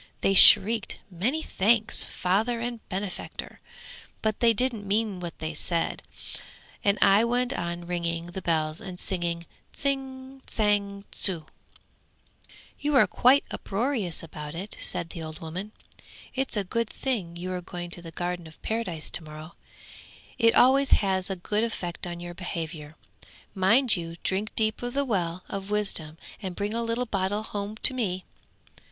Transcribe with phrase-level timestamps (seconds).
[0.21, 3.59] They shrieked "Many thanks, Father and benefactor,"
[4.23, 6.01] but they didn't mean what they said,
[6.83, 11.45] and I went on ringing the bells and singing "Tsing, tsang, tsu!"'
[12.79, 15.71] 'You're quite uproarious about it!' said the old woman.
[16.33, 19.53] 'It's a good thing you are going to the Garden of Paradise to morrow;
[20.39, 22.95] it always has a good effect on your behaviour.
[23.53, 27.77] Mind you drink deep of the well of wisdom, and bring a little bottleful home
[27.83, 28.25] to me.'